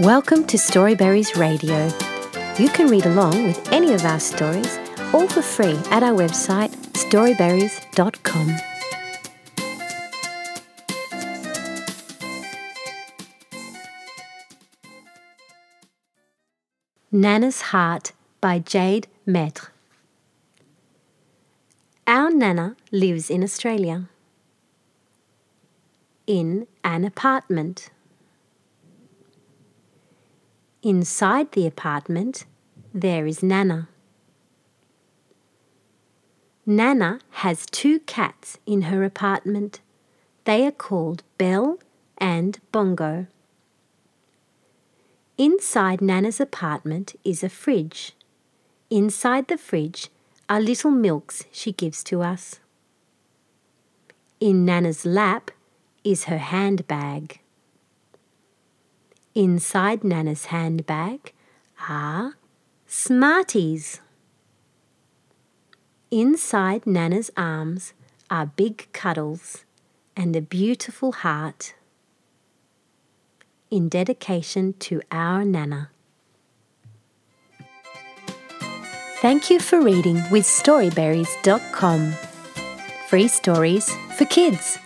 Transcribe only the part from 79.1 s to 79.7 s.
Thank you